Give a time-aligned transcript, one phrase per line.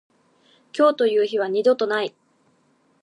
[0.75, 2.15] 今日という日は二度とない。